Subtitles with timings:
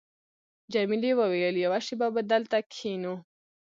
[0.73, 3.13] جميلې وويل:، یوه شېبه به دلته کښېنو.